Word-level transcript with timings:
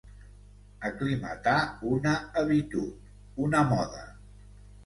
Aclimatar 0.89 1.53
una 1.91 2.15
habitud, 2.43 3.13
una 3.49 3.63
moda. 3.75 4.03